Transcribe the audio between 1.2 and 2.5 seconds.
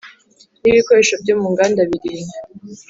byo mu nganda birinda